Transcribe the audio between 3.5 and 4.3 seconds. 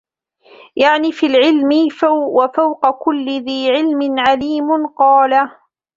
عِلْمٍ